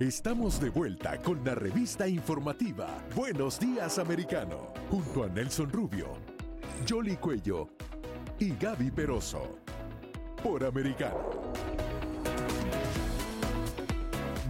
[0.00, 6.16] Estamos de vuelta con la revista informativa Buenos Días Americano, junto a Nelson Rubio,
[6.88, 7.68] Jolly Cuello
[8.38, 9.58] y Gaby Peroso,
[10.42, 11.52] por Americano.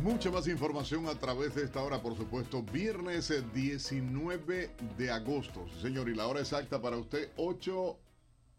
[0.05, 5.67] Mucha más información a través de esta hora, por supuesto, viernes 19 de agosto.
[5.82, 7.98] Señor, y la hora exacta para usted, 8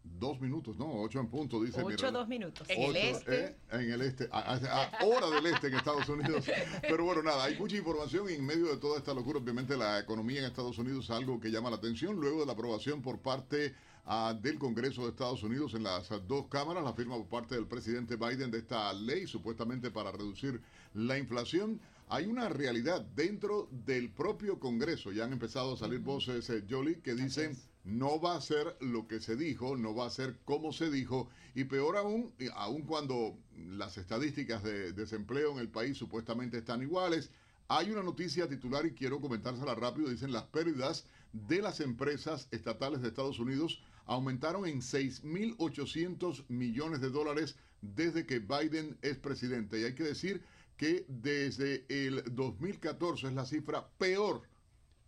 [0.04, 1.80] Dos minutos, no, ocho en punto, dice.
[1.82, 2.68] Ocho, dos minutos.
[2.68, 3.44] En el este.
[3.44, 6.44] Eh, en el este, a, hora del este en Estados Unidos.
[6.82, 10.00] Pero bueno, nada, hay mucha información y en medio de toda esta locura, obviamente la
[10.00, 12.16] economía en Estados Unidos es algo que llama la atención.
[12.16, 13.74] Luego de la aprobación por parte
[14.06, 17.66] ah, del Congreso de Estados Unidos en las dos cámaras, la firma por parte del
[17.66, 20.60] presidente Biden de esta ley, supuestamente para reducir
[20.94, 25.12] la inflación hay una realidad dentro del propio Congreso.
[25.12, 29.08] Ya han empezado a salir voces, eh, Jolie, que dicen no va a ser lo
[29.08, 33.36] que se dijo, no va a ser como se dijo, y peor aún, aún cuando
[33.56, 37.30] las estadísticas de desempleo en el país supuestamente están iguales.
[37.68, 40.10] Hay una noticia titular y quiero comentársela rápido.
[40.10, 47.10] Dicen las pérdidas de las empresas estatales de Estados Unidos aumentaron en 6.800 millones de
[47.10, 49.80] dólares desde que Biden es presidente.
[49.80, 50.42] Y hay que decir
[50.76, 54.42] que desde el 2014 es la cifra peor,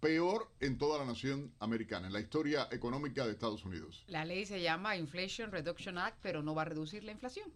[0.05, 4.05] peor en toda la nación americana, en la historia económica de Estados Unidos.
[4.07, 7.51] La ley se llama Inflation Reduction Act, pero no va a reducir la inflación.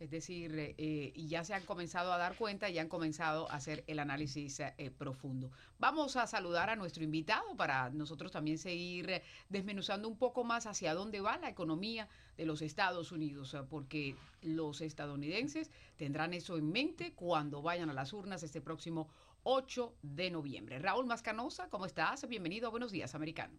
[0.00, 3.84] Es decir, eh, ya se han comenzado a dar cuenta y han comenzado a hacer
[3.86, 5.52] el análisis eh, profundo.
[5.78, 10.94] Vamos a saludar a nuestro invitado para nosotros también seguir desmenuzando un poco más hacia
[10.94, 17.12] dónde va la economía de los Estados Unidos, porque los estadounidenses tendrán eso en mente
[17.12, 19.08] cuando vayan a las urnas este próximo
[19.44, 20.78] 8 de noviembre.
[20.78, 22.26] Raúl Mascanosa, ¿cómo estás?
[22.26, 23.58] Bienvenido a Buenos Días, Americano.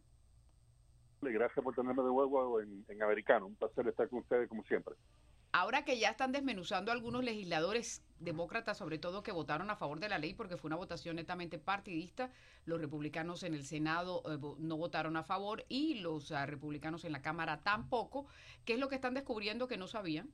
[1.21, 3.47] Gracias por tenerme de nuevo en, en Americano.
[3.47, 4.95] Un placer estar con ustedes como siempre.
[5.51, 10.09] Ahora que ya están desmenuzando algunos legisladores demócratas, sobre todo que votaron a favor de
[10.09, 12.31] la ley porque fue una votación netamente partidista,
[12.65, 17.11] los republicanos en el Senado eh, no votaron a favor y los ah, republicanos en
[17.11, 18.25] la Cámara tampoco.
[18.65, 20.29] ¿Qué es lo que están descubriendo que no sabían?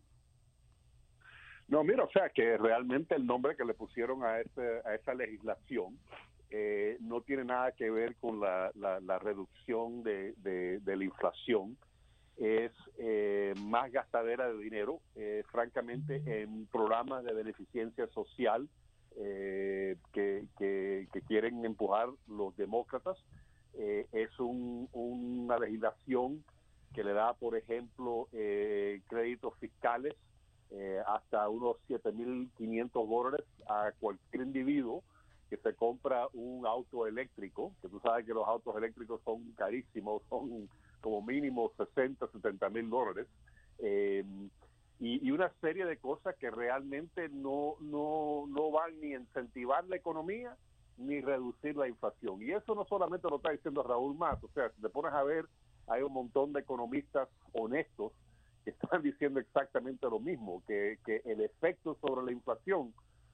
[1.71, 5.15] No, mira, o sea, que realmente el nombre que le pusieron a, este, a esa
[5.15, 5.97] legislación
[6.51, 8.71] eh, no tiene nada que ver con la,
[9.19, 11.75] reducción de, de la inflación
[12.41, 18.67] es eh, más gastadera de dinero, eh, francamente, en programas de beneficencia social
[19.17, 20.47] eh, que,
[21.27, 23.17] quieren empujar los demócratas.
[23.73, 26.43] es una legislación
[26.93, 30.15] que le da, por ejemplo, créditos fiscales
[31.05, 35.03] hasta unos 7.500 dólares a cualquier individuo
[35.51, 40.21] que se compra un auto eléctrico, que tú sabes que los autos eléctricos son carísimos,
[40.29, 40.69] son
[41.01, 43.27] como mínimo 60, 70 mil dólares.
[43.79, 44.23] Eh,
[45.01, 49.95] y, una serie de cosas que realmente no, no, no van ni a incentivar la
[49.97, 50.55] economía
[50.97, 52.41] ni reducir la inflación.
[52.41, 55.23] Y eso no solamente lo está diciendo Raúl Más, o sea, si te pones a
[55.23, 55.47] ver,
[55.87, 58.13] hay un montón de economistas honestos
[58.65, 62.93] están diciendo exactamente lo mismo, que, que el efecto sobre la inflación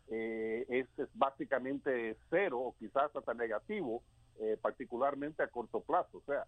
[0.09, 4.03] eh, es, básicamente cero o quizás hasta negativo,
[4.39, 6.19] eh, particularmente a corto plazo.
[6.19, 6.45] O sea,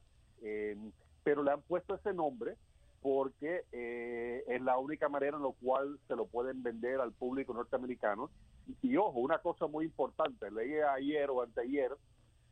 [1.24, 2.56] pero le han puesto ese nombre
[3.02, 7.54] porque eh, es la única manera en la cual se lo pueden vender al público
[7.54, 8.30] norteamericano.
[8.82, 11.92] Y, ojo, una cosa muy importante, leí ayer o anteayer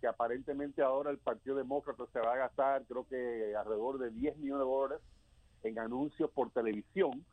[0.01, 4.37] que aparentemente ahora el Partido Demócrata se va a gastar creo que alrededor de 10
[4.37, 5.01] millones de dólares
[5.67, 7.25] en anuncios por televisión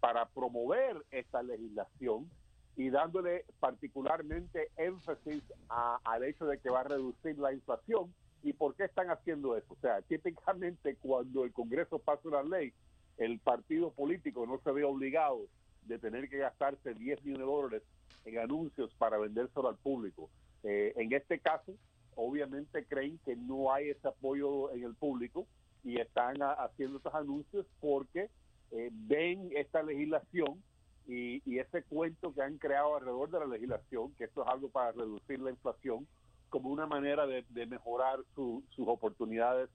[0.00, 2.30] para promover esta legislación
[2.76, 8.74] y dándole particularmente énfasis al hecho de que va a reducir la inflación ¿Y por
[8.74, 9.74] qué están haciendo eso?
[9.74, 12.72] O sea, típicamente cuando el Congreso pasa una ley,
[13.18, 15.46] el partido político no se ve obligado
[15.82, 17.82] de tener que gastarse 10 millones de dólares
[18.24, 20.30] en anuncios para vendérselo al público.
[20.62, 21.74] Eh, en este caso,
[22.14, 25.46] obviamente creen que no hay ese apoyo en el público
[25.84, 28.30] y están haciendo estos anuncios porque
[28.70, 30.62] eh, ven esta legislación
[31.06, 34.68] y, y, ese cuento que han creado alrededor de la legislación, que esto es algo
[34.68, 36.06] para reducir la inflación,
[36.50, 39.70] como una manera de, mejorar sus oportunidades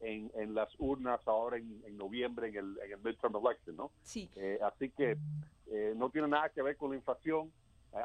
[0.00, 3.90] en, en, las urnas ahora en, noviembre en el, en el midterm election, ¿no?
[4.02, 4.30] Sí.
[4.36, 5.16] Eh, así que
[5.68, 7.52] eh, no tiene nada que ver con la inflación.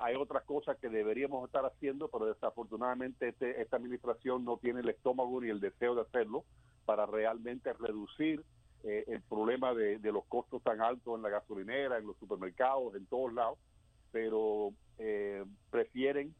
[0.01, 4.89] Hay otras cosas que deberíamos estar haciendo, pero desafortunadamente este, esta administración no tiene el
[4.89, 6.45] estómago ni el deseo de hacerlo
[6.89, 8.43] para realmente reducir
[8.83, 13.31] el problema de, los costos tan altos en la gasolinera, en los supermercados, en todos
[13.31, 13.59] lados,
[14.11, 14.73] pero
[15.69, 16.33] prefieren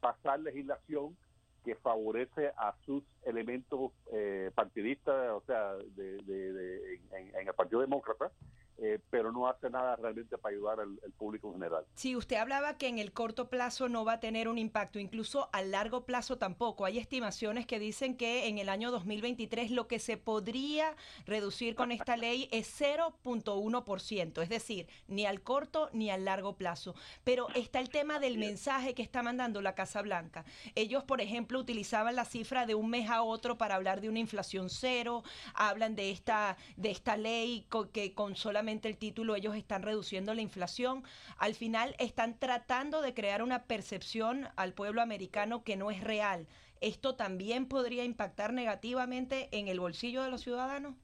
[0.00, 1.16] pasar legislación
[1.64, 8.30] que favorece a sus elementos eh, partidistas, o sea, de, en, el Partido Demócrata,
[8.76, 11.84] eh, pero no hace nada realmente para ayudar al, público en general.
[11.94, 15.48] Sí, usted hablaba que en el corto plazo no va a tener un impacto, incluso
[15.52, 16.84] a largo plazo tampoco.
[16.84, 21.92] Hay estimaciones que dicen que en el año 2023 lo que se podría reducir con
[21.92, 26.96] esta ley es 0.1%, es decir, ni al corto ni al largo plazo.
[27.22, 30.44] Pero está el tema del mensaje que está mandando la Casa Blanca.
[30.74, 34.18] Ellos, por ejemplo, utilizaban la cifra de un mes a otro para hablar de una
[34.18, 35.22] inflación cero,
[35.54, 40.42] hablan de esta, de esta ley que con solamente el título, ellos están reduciendo la
[40.42, 41.02] inflación.
[41.38, 46.46] Al final están tratando de crear una percepción al pueblo americano que no es real.
[46.80, 50.94] ¿Esto también podría impactar negativamente en el bolsillo de los ciudadanos?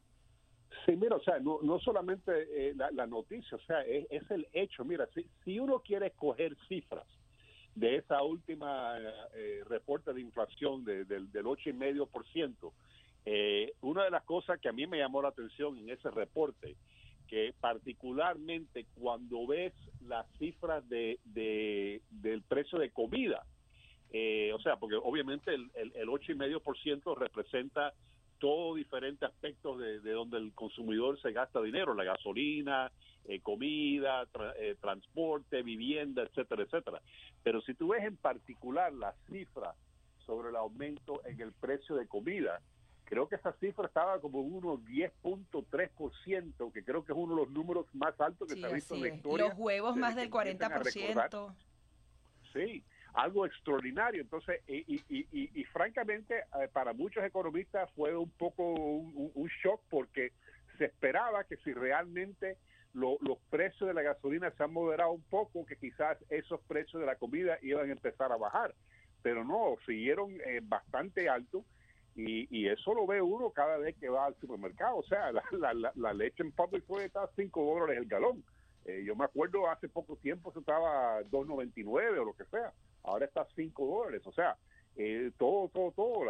[0.86, 2.32] Sí, mira, o sea, no, no solamente
[2.70, 4.84] eh, la, noticia, o sea, es, el hecho.
[4.84, 7.06] Mira, si, si uno quiere escoger cifras
[7.74, 8.96] de esa última
[9.34, 12.72] eh, reporte de inflación de, del, del 8,5%,
[13.26, 16.76] eh, una de las cosas que a mí me llamó la atención en ese reporte
[17.30, 21.20] que particularmente cuando ves las cifras de,
[22.10, 23.46] del precio de comida,
[24.12, 27.94] eh, o sea, porque obviamente el, el, el 8,5% representa
[28.40, 32.90] todos diferentes aspectos de, donde el consumidor se gasta dinero, la gasolina,
[33.26, 34.26] eh, comida,
[34.58, 37.00] eh, transporte, vivienda, etcétera, etcétera.
[37.44, 39.74] Pero si tú ves en particular la cifra
[40.26, 42.60] sobre el aumento en el precio de comida,
[43.10, 47.50] creo que esa cifra estaba como unos 10.3%, que creo que es uno de los
[47.50, 49.48] números más altos que se ha visto en la historia.
[49.48, 51.54] Los huevos más del 40%.
[52.52, 52.84] Sí,
[53.14, 54.22] algo extraordinario.
[54.22, 60.30] Entonces, y, y, francamente, eh, para muchos economistas fue un poco un, shock porque
[60.78, 62.58] se esperaba que si realmente
[62.92, 67.06] los precios de la gasolina se han moderado un poco, que quizás esos precios de
[67.06, 68.72] la comida iban a empezar a bajar.
[69.20, 71.64] Pero no, siguieron eh, bastante altos
[72.26, 74.96] y, eso lo ve uno cada vez que va al supermercado.
[74.96, 78.44] O sea, la, leche en Public puede estar a 5 dólares el galón.
[78.84, 82.72] Eh, yo me acuerdo hace poco tiempo se estaba 2.99 o lo que sea.
[83.02, 84.22] Ahora está a 5 dólares.
[84.26, 84.56] O sea,
[84.96, 86.24] eh, todo, todo, todo,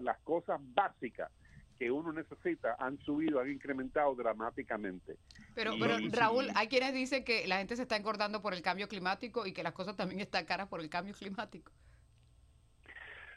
[0.00, 1.30] las cosas básicas
[1.78, 5.16] que uno necesita han subido, han incrementado dramáticamente.
[5.54, 8.88] Pero, pero Raúl, hay quienes dicen que la gente se está engordando por el cambio
[8.88, 11.72] climático y que las cosas también están caras por el cambio climático.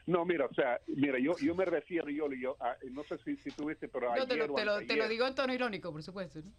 [0.06, 2.56] No, mira, o sea, mira, yo, yo me refiero, yo, yo
[2.92, 5.34] no sé si, si tuviste, pero ayer te lo, te, lo, te lo, digo en
[5.34, 6.40] tono irónico, por supuesto.
[6.40, 6.52] ¿no?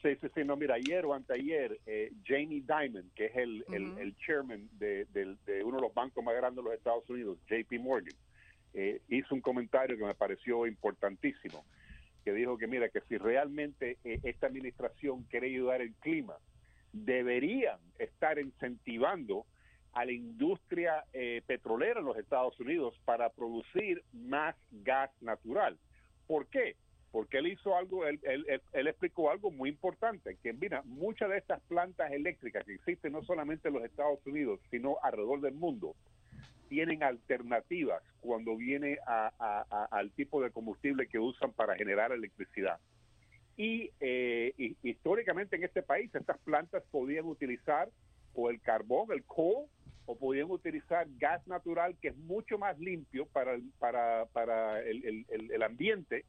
[0.00, 3.98] Sí, sí, sí, no, mira, ayer o anteayer, eh, Jamie Dimon, que es el, el,
[3.98, 7.72] el chairman de, de, uno de los bancos más grandes de los Estados Unidos, JP
[7.80, 8.14] Morgan,
[8.72, 11.64] eh, hizo un comentario que me pareció importantísimo,
[12.24, 16.36] que dijo que, mira, que si realmente eh, esta administración quiere ayudar el clima,
[16.92, 19.46] deberían estar incentivando
[19.94, 25.78] a la industria eh, petrolera en los Estados Unidos para producir más gas natural.
[26.26, 26.76] ¿Por qué?
[27.12, 31.60] Porque él hizo algo, él, él, explicó algo muy importante, que mira, muchas de estas
[31.62, 35.94] plantas eléctricas que existen no solamente en los Estados Unidos, sino alrededor del mundo,
[36.68, 42.80] tienen alternativas cuando viene a, al tipo de combustible que usan para generar electricidad.
[43.56, 47.88] Y, eh, históricamente en este país estas plantas podían utilizar
[48.34, 49.66] o el carbón, el coal,
[50.06, 55.62] o podían utilizar gas natural que es mucho más limpio para, para, para el, el,
[55.62, 56.24] ambiente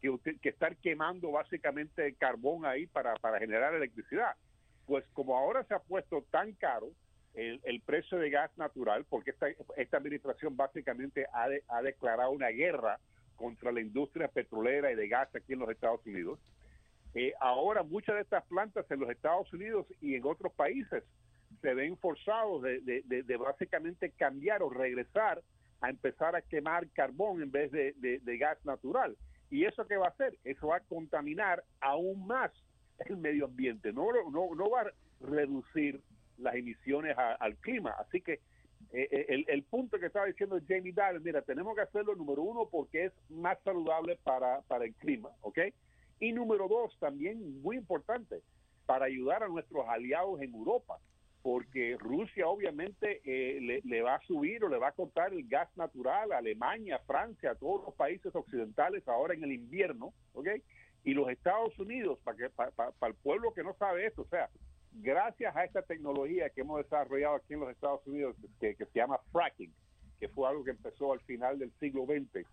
[0.00, 4.34] que, que, estar quemando básicamente carbón ahí para, para generar electricidad.
[4.86, 6.90] Pues como ahora se ha puesto tan caro
[7.34, 9.46] el, el precio de gas natural, porque esta,
[9.76, 12.98] esta administración básicamente ha, ha declarado una guerra
[13.36, 16.40] contra la industria petrolera y de gas aquí en los Estados Unidos,
[17.14, 21.02] eh, ahora muchas de estas plantas en los Estados Unidos y en otros países
[21.60, 25.42] se ven forzados de, básicamente cambiar o regresar
[25.80, 29.16] a empezar a quemar carbón en vez de, gas natural.
[29.50, 30.38] ¿Y eso qué va a hacer?
[30.44, 32.52] Eso va a contaminar aún más
[33.06, 36.00] el medio ambiente, no, no, no va a reducir
[36.38, 37.94] las emisiones al clima.
[37.98, 38.34] Así que
[38.92, 42.42] eh, eh, el, el, punto que estaba diciendo Jamie Dyer, mira, tenemos que hacerlo número
[42.42, 45.58] uno porque es más saludable para, para el clima, ¿ok?
[46.18, 48.42] Y número dos, también muy importante,
[48.86, 50.98] para ayudar a nuestros aliados en Europa
[51.42, 55.74] porque Rusia obviamente eh, le, va a subir o le va a cortar el gas
[55.76, 60.48] natural a Alemania, Francia, a todos los países occidentales ahora en el invierno, ¿ok?
[61.04, 64.50] Y los Estados Unidos, para que para, el pueblo que no sabe esto, o sea,
[64.92, 69.18] gracias a esta tecnología que hemos desarrollado aquí en los Estados Unidos, que, se llama
[69.32, 69.72] fracking,
[70.18, 72.46] que fue algo que empezó al final del siglo XX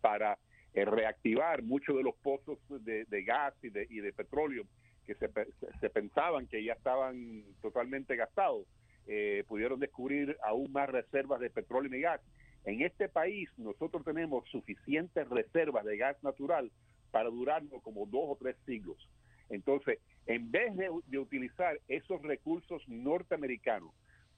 [0.00, 0.38] para
[0.74, 4.64] eh, reactivar muchos de los pozos de, gas y de, y de petróleo
[5.06, 8.66] que se, pensaban que ya estaban totalmente gastados,
[9.06, 12.20] eh, pudieron descubrir aún más reservas de petróleo y gas.
[12.64, 16.70] En este país nosotros tenemos suficientes reservas de gas natural
[17.10, 19.08] para durarnos como dos o tres siglos.
[19.48, 23.92] Entonces, en vez de, utilizar esos recursos norteamericanos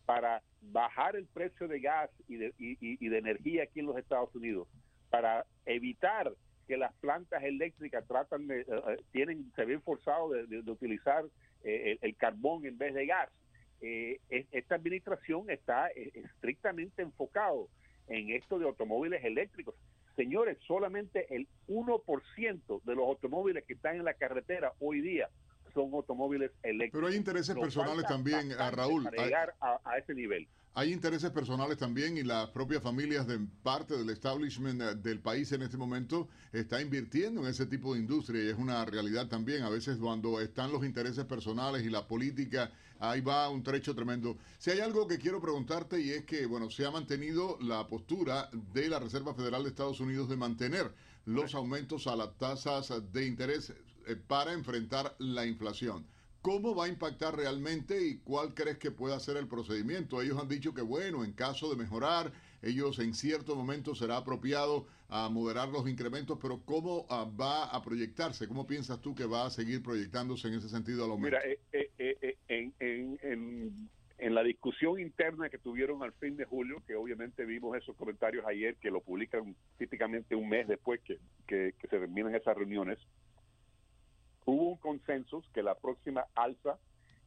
[0.06, 4.34] para bajar el precio de gas y de, y, de energía aquí en los Estados
[4.34, 4.68] Unidos,
[5.10, 6.32] para evitar
[6.66, 11.24] que las plantas eléctricas tratan de, eh, eh, tienen, se ven forzados de, utilizar
[11.64, 13.30] eh, el, carbón en vez de gas.
[13.80, 17.68] esta administración está estrictamente enfocado
[18.08, 19.74] en esto de automóviles eléctricos.
[20.16, 25.28] Señores, solamente el 1% de los automóviles que están en la carretera hoy día
[25.74, 26.98] son automóviles eléctricos.
[26.98, 29.04] Pero hay intereses personales también, Raúl.
[29.04, 30.48] Para llegar a, ese nivel.
[30.74, 35.52] Hay intereses personales también y las propias familias de parte del establishment eh, del país
[35.52, 39.64] en este momento está invirtiendo en ese tipo de industria y es una realidad también.
[39.64, 44.38] A veces cuando están los intereses personales y la política, ahí va un trecho tremendo.
[44.56, 48.48] Si hay algo que quiero preguntarte y es que, bueno, se ha mantenido la postura
[48.72, 50.90] de la Reserva Federal de Estados Unidos de mantener
[51.26, 53.74] los aumentos a las tasas de interés eh,
[54.26, 56.06] para enfrentar la inflación.
[56.42, 60.20] ¿Cómo va a impactar realmente y cuál crees que pueda ser el procedimiento?
[60.20, 62.32] Ellos han dicho que, bueno, en caso de mejorar,
[62.62, 67.80] ellos en cierto momento será apropiado a moderar los incrementos, pero ¿cómo ah, va a
[67.80, 68.48] proyectarse?
[68.48, 71.38] ¿Cómo piensas tú que va a seguir proyectándose en ese sentido al aumento?
[71.38, 72.74] Mira, eh, eh, en,
[74.18, 78.44] en, la discusión interna que tuvieron al fin de julio, que obviamente vimos esos comentarios
[78.46, 82.98] ayer, que lo publican típicamente un mes después que, que se terminan esas reuniones,
[84.44, 86.78] hubo un consenso que la próxima alza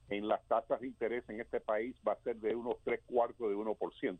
[0.09, 3.49] en las tasas de interés en este país va a ser de unos tres cuartos
[3.49, 4.19] de 1%,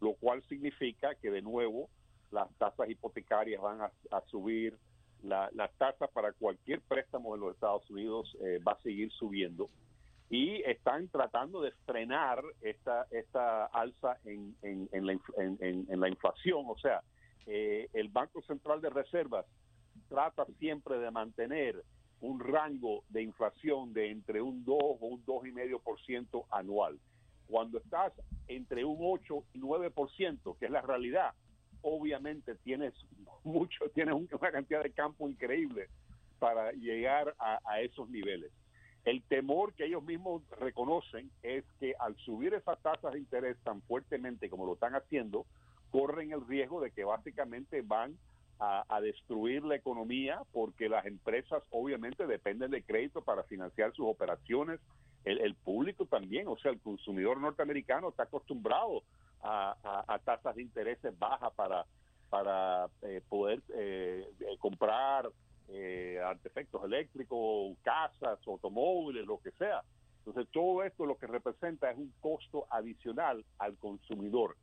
[0.00, 1.88] lo cual significa que de nuevo
[2.30, 4.76] las tasas hipotecarias van a, subir,
[5.22, 9.66] la, las tasas para cualquier préstamo en los Estados Unidos eh, va a seguir subiendo
[10.30, 16.76] y están tratando de frenar esta, esta alza en, en, la, en la, inflación, o
[16.76, 17.02] sea,
[17.46, 19.46] eh, el Banco Central de Reservas
[20.08, 21.82] trata siempre de mantener
[22.20, 26.98] un rango de inflación de entre un 2 o un 2,5% anual.
[27.46, 28.12] Cuando estás
[28.48, 31.32] entre un 8 y 9%, que es la realidad,
[31.82, 32.94] obviamente tienes
[33.44, 35.88] mucho, tienes una cantidad de campo increíble
[36.38, 38.52] para llegar a, a esos niveles.
[39.04, 43.80] El temor que ellos mismos reconocen es que al subir esas tasas de interés tan
[43.82, 45.46] fuertemente como lo están haciendo,
[45.90, 48.18] corren el riesgo de que básicamente van
[48.60, 54.80] a, destruir la economía porque las empresas obviamente dependen de crédito para financiar sus operaciones,
[55.24, 59.02] el, público también, o sea, el consumidor norteamericano está acostumbrado
[59.42, 61.84] a, tasas de intereses bajas para,
[62.30, 65.30] para eh, poder eh, eh, comprar
[66.24, 69.82] artefactos eléctricos, casas, automóviles, lo que sea.
[70.24, 74.56] Entonces, todo esto lo que representa es un costo adicional al consumidor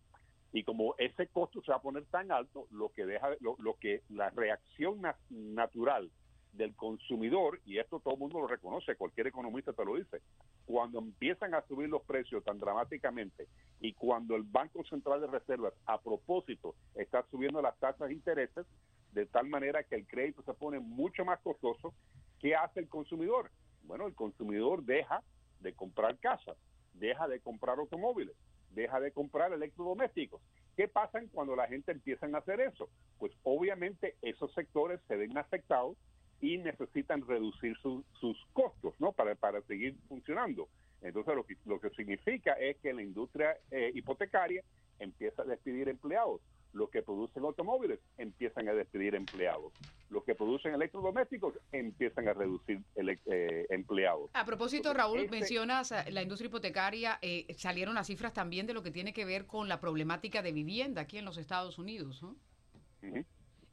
[0.55, 4.03] y como ese costo se va a poner tan alto, lo que deja, lo, que
[4.07, 6.09] la reacción natural
[6.53, 10.21] del consumidor, y esto todo el mundo lo reconoce, cualquier economista te lo dice,
[10.65, 13.49] cuando empiezan a subir los precios tan dramáticamente
[13.81, 18.65] y cuando el Banco Central de Reservas a propósito está subiendo las tasas de intereses,
[19.11, 21.93] de tal manera que el crédito se pone mucho más costoso,
[22.39, 23.51] ¿qué hace el consumidor?
[23.83, 25.21] Bueno, el consumidor deja
[25.59, 26.55] de comprar casas,
[26.93, 28.37] deja de comprar automóviles,
[28.75, 30.41] deja de comprar electrodomésticos.
[30.75, 32.89] ¿Qué pasa cuando la gente empieza a hacer eso?
[33.17, 35.97] Pues obviamente esos sectores se ven afectados
[36.41, 39.13] y necesitan reducir sus costos, ¿no?
[39.13, 40.67] Para, para seguir funcionando.
[41.01, 44.63] Entonces lo que, lo que significa es que la industria eh, hipotecaria
[44.99, 46.41] empieza a despedir empleados
[46.75, 49.73] los que producen automóviles empiezan a despedir empleados.
[50.09, 54.29] Los que producen electrodomésticos empiezan a reducir eh, empleados.
[54.33, 58.73] A propósito, Raúl, este mencionas eh, la industria hipotecaria, eh, salieron las cifras también de
[58.73, 62.21] lo que tiene que ver con la problemática de vivienda aquí en los Estados Unidos,
[62.21, 62.35] ¿no?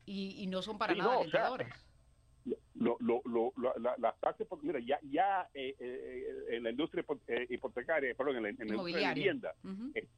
[0.06, 1.91] y, no son para nada alentadoras
[2.82, 8.14] lo, lo, lo, las tasas, mira, ya, ya eh, eh, en la industria eh, hipotecaria,
[8.14, 9.54] perdón, en la, industria de vivienda,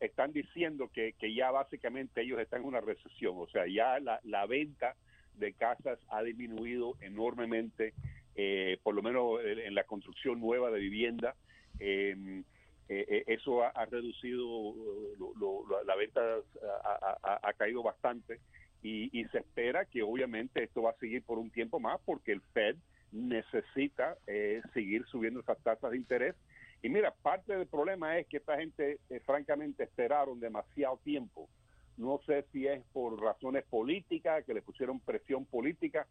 [0.01, 4.21] están diciendo que, que ya básicamente ellos están en una recesión, o sea, ya la,
[4.25, 4.95] la venta
[5.37, 7.93] de casas ha disminuido enormemente,
[8.83, 11.35] por lo menos en la construcción nueva de vivienda.
[11.79, 12.45] Em,
[12.89, 14.75] eso ha, reducido,
[15.87, 16.21] la venta
[17.23, 18.41] ha caído bastante
[18.85, 22.43] y, se espera que obviamente esto va a seguir por un tiempo más porque el
[22.53, 22.77] Fed
[23.13, 26.35] necesita eh, seguir subiendo esas tasas de interés.
[26.83, 31.49] Y mira, parte del problema es que esta gente eh, francamente esperaron demasiado tiempo.
[31.97, 36.07] No sé si es por razones políticas, que le pusieron presión política,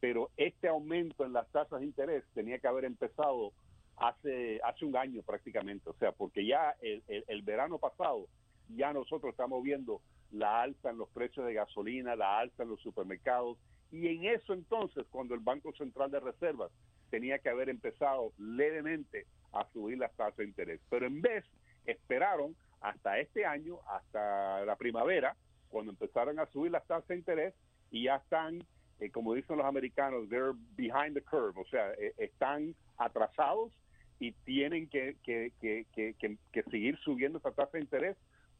[0.00, 3.52] pero este aumento en las tasas de interés tenía que haber empezado
[3.98, 5.90] hace, hace un año prácticamente.
[5.90, 8.26] O sea, porque ya el, el verano pasado
[8.74, 10.00] ya nosotros estamos viendo
[10.32, 13.58] la alza en los precios de gasolina, la alza en los supermercados.
[13.90, 16.70] Y en eso entonces, cuando el Banco Central de Reservas
[17.10, 20.80] tenía que haber empezado levemente a subir las tasas de interés.
[20.90, 21.44] Pero en vez,
[21.86, 25.36] esperaron hasta este año, hasta la primavera,
[25.68, 27.54] cuando empezaron a subir las tasas de interés
[27.90, 28.64] y ya están,
[29.00, 33.72] eh, como dicen los americanos, they're behind the curve, o sea, eh, están atrasados
[34.18, 38.16] y tienen que, que, que, que, seguir subiendo esa tasa de interés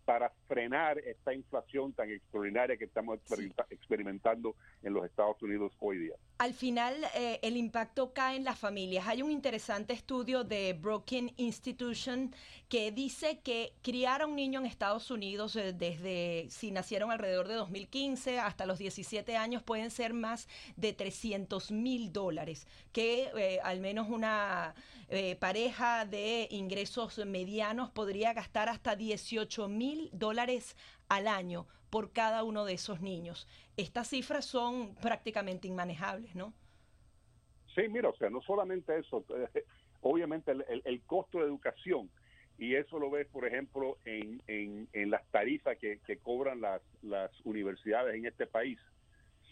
[0.06, 3.18] para frenar esta inflación tan extraordinaria que estamos
[3.70, 6.14] experimentando en los Estados Unidos hoy día.
[6.38, 9.08] Al final, eh, el impacto cae en las familias.
[9.08, 12.32] Hay un interesante estudio de Brookings Institution
[12.68, 17.48] que dice que criar a un niño en Estados Unidos eh, desde si nacieron alrededor
[17.48, 23.58] de 2015 hasta los 17 años pueden ser más de 300 mil dólares, que eh,
[23.62, 24.74] al menos una
[25.38, 30.76] pareja de ingresos medianos podría gastar hasta 18 mil dólares
[31.08, 33.46] al año por cada uno de esos niños.
[33.76, 36.52] Estas cifras son prácticamente inmanejables, ¿no?
[37.74, 39.24] Sí, mira, o sea, no solamente eso,
[40.00, 40.52] obviamente
[40.84, 42.10] el, costo de educación,
[42.58, 48.14] y eso lo ves, por ejemplo, en, en, las tarifas que, cobran las, las universidades
[48.14, 48.78] en este país,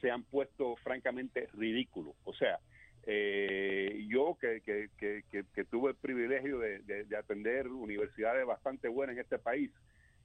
[0.00, 2.14] se han puesto francamente ridículos.
[2.24, 2.60] O sea,
[3.06, 9.20] eh, yo que, que, que, tuve el privilegio de, de, atender universidades bastante buenas en
[9.20, 9.70] este país,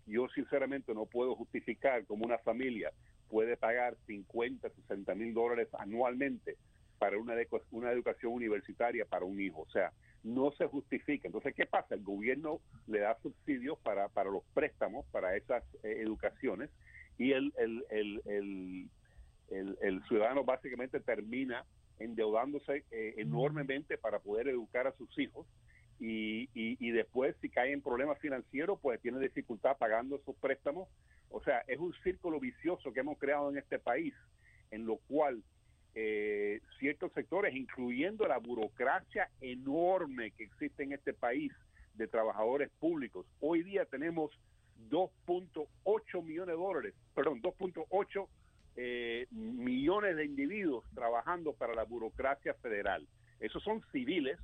[0.09, 2.91] yo sinceramente no puedo justificar como una familia
[3.29, 6.57] puede pagar 50, 60 mil dólares anualmente
[6.97, 7.35] para una,
[7.71, 9.61] una educación universitaria para un hijo.
[9.61, 11.27] O sea, no se justifica.
[11.27, 11.95] Entonces, ¿qué pasa?
[11.95, 16.69] El gobierno le da subsidios para, para los préstamos, para esas eh, educaciones,
[17.17, 17.85] y el, el,
[18.25, 18.89] el,
[19.81, 21.65] el, ciudadano básicamente termina
[21.99, 25.45] endeudándose eh, enormemente para poder educar a sus hijos
[25.99, 30.87] y, y, después si cae en problemas financieros, pues tiene dificultad pagando esos préstamos.
[31.29, 34.13] O sea, es un círculo vicioso que hemos creado en este país,
[34.71, 35.43] en lo cual
[35.95, 41.51] eh, ciertos sectores, incluyendo la burocracia enorme que existe en este país
[41.95, 44.31] de trabajadores públicos, hoy día tenemos
[44.89, 48.27] 2.8 millones de dólares, perdón, 2.8
[48.77, 53.05] eh, millones de individuos trabajando para la burocracia federal.
[53.41, 54.39] Esos son civiles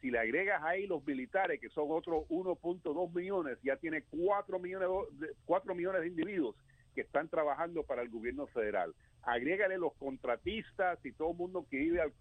[0.00, 4.88] si le agregas ahí los militares, que son otros 1.2 millones, ya tiene 4 millones,
[5.18, 6.56] de, 4 millones de individuos
[6.94, 8.94] que están trabajando para el gobierno federal.
[9.22, 12.12] Agrégale los contratistas y todo el mundo que vive al,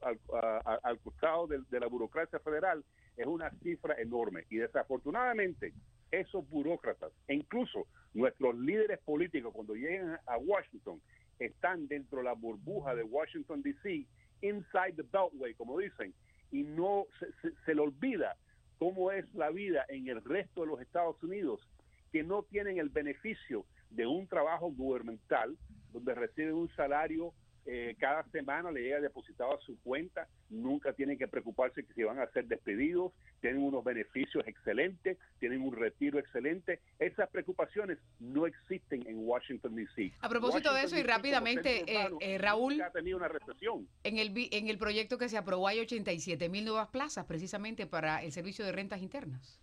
[0.83, 2.83] al, costado de, de la burocracia federal,
[3.15, 4.45] es una cifra enorme.
[4.49, 5.73] Y desafortunadamente,
[6.11, 11.01] esos burócratas, e incluso nuestros líderes políticos, cuando llegan a Washington,
[11.39, 14.05] están dentro de la burbuja de Washington, D.C.,
[14.41, 16.13] inside the beltway, como dicen,
[16.51, 18.35] y no se, se, le olvida
[18.79, 21.67] cómo es la vida en el resto de los Estados Unidos,
[22.11, 25.57] que no tienen el beneficio de un trabajo gubernamental
[25.91, 27.33] donde reciben un salario
[27.69, 32.03] eh, cada semana le llega depositado a su cuenta, nunca tienen que preocuparse que si
[32.03, 36.79] van a ser despedidos, tienen unos beneficios excelentes, tienen un retiro excelente.
[36.97, 40.13] Esas preocupaciones no existen en Washington, D.C.
[40.21, 43.85] A propósito de eso y rápidamente, eh, eh, Raúl, ha tenido una recesión.
[44.05, 48.23] En el, en el proyecto que se aprobó hay 87 mil nuevas plazas precisamente para
[48.23, 49.61] el servicio de rentas internas.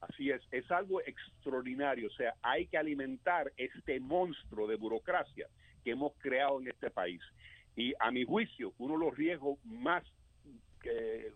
[0.00, 5.48] Así es, es algo extraordinario, o sea, hay que alimentar este monstruo de burocracia
[5.84, 7.20] que hemos creado en este país.
[7.76, 10.02] Y a mi juicio, uno de los riesgos más
[10.84, 11.32] eh,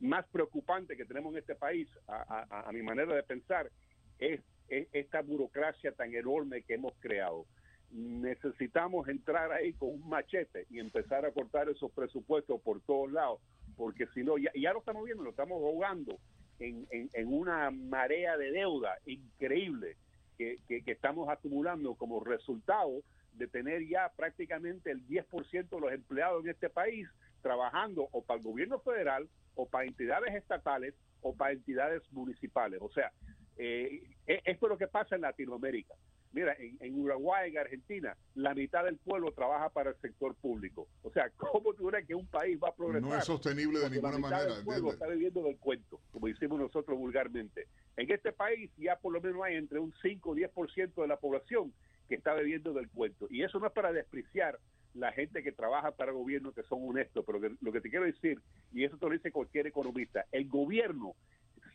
[0.00, 3.70] más preocupantes que tenemos en este país, a, mi manera de pensar,
[4.18, 7.44] es, esta burocracia tan enorme que hemos creado.
[7.90, 13.40] Necesitamos entrar ahí con un machete y empezar a cortar esos presupuestos por todos lados,
[13.76, 16.18] porque si no, ya, ya lo estamos viendo, lo estamos ahogando
[16.58, 19.96] en, en una marea de deuda increíble
[20.38, 23.02] que, que, estamos acumulando como resultado
[23.34, 27.08] de tener ya prácticamente el 10% de los empleados en este país
[27.42, 32.80] trabajando o para el gobierno federal o para entidades estatales o para entidades municipales.
[32.82, 33.12] O sea,
[33.56, 35.94] eh, e, esto es lo que pasa en Latinoamérica.
[36.32, 40.88] Mira, en, Uruguay, en Argentina, la mitad del pueblo trabaja para el sector público.
[41.02, 43.08] O sea, ¿cómo tú crees que un país va a progresar?
[43.08, 44.54] No es sostenible de ninguna la manera.
[44.56, 47.68] Del pueblo está viviendo del cuento, como decimos nosotros vulgarmente.
[47.96, 51.16] En este país ya por lo menos hay entre un 5 o 10% de la
[51.18, 51.72] población
[52.08, 53.26] que está viviendo del cuento.
[53.30, 54.58] Y eso no es para despreciar
[54.94, 58.04] la gente que trabaja para el gobierno que son honestos, pero lo que te quiero
[58.04, 58.40] decir,
[58.72, 61.14] y eso te lo dice cualquier economista, el gobierno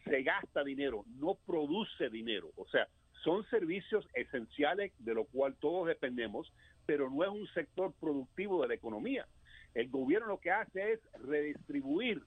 [0.05, 2.51] se gasta dinero, no produce dinero.
[2.55, 2.87] O sea,
[3.23, 6.51] son servicios esenciales de lo cual todos dependemos,
[6.85, 9.27] pero no es un sector productivo de la economía.
[9.73, 12.23] El gobierno lo que hace es redistribuir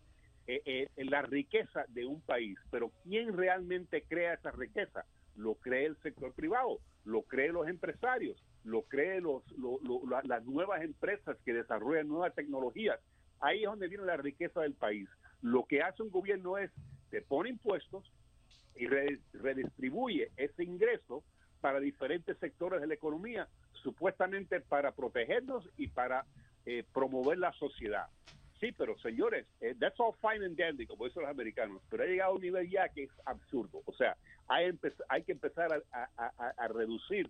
[0.47, 5.05] eh, eh, la riqueza de un país, pero ¿quién realmente crea esa riqueza?
[5.37, 9.43] Lo cree el sector privado, lo creen los empresarios, lo creen los,
[10.25, 13.01] las nuevas empresas que desarrollan nuevas tecnologías
[13.43, 15.09] ahí es donde viene la riqueza del país.
[15.43, 16.71] Lo que hace un gobierno es,
[17.11, 18.11] te pone impuestos
[18.75, 21.23] y redistribuye ese ingreso
[21.61, 23.49] para diferentes sectores de la economía,
[23.83, 26.25] supuestamente para protegernos y para
[26.65, 28.07] eh, promover la sociedad.
[28.59, 32.07] Sí, pero señores, eh, that's all fine and dandy, como dicen los americanos, pero ha
[32.07, 33.83] llegado a un nivel ya que es absurdo.
[33.85, 34.17] O sea,
[34.49, 34.79] hay,
[35.09, 37.29] hay que empezar a, reducir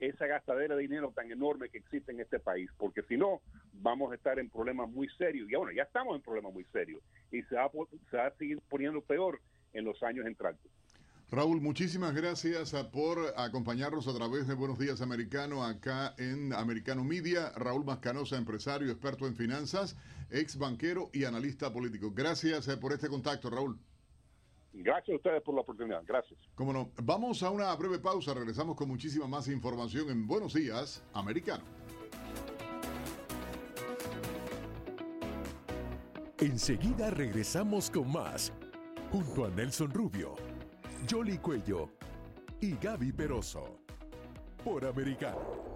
[0.00, 3.40] esa gastadera de dinero tan enorme que existe en este país, porque si no,
[3.74, 5.48] vamos a estar en problemas muy serios.
[5.50, 7.00] Y bueno, ya estamos en problemas muy serios
[7.30, 9.40] y se va, a seguir poniendo peor
[9.72, 10.70] en los años entrantes.
[11.30, 17.02] Raúl, muchísimas gracias ah, por acompañarnos a través de Buenos Días Americano acá en Americano
[17.02, 17.50] Media.
[17.56, 19.96] Raúl Mascanosa, empresario, experto en finanzas,
[20.30, 22.12] ex banquero y analista político.
[22.14, 23.78] Gracias eh, por este contacto, Raúl.
[24.74, 26.02] Gracias a ustedes por la oportunidad.
[26.04, 26.38] Gracias.
[26.54, 26.90] Cómo no.
[27.02, 28.34] Vamos a una breve pausa.
[28.34, 31.64] Regresamos con muchísima más información en Buenos Días Americano.
[36.38, 38.52] Enseguida regresamos con más,
[39.10, 40.34] junto a Nelson Rubio
[41.10, 41.90] Jolly Cuello
[42.60, 43.78] y Gaby Peroso.
[44.64, 45.74] Por Americano.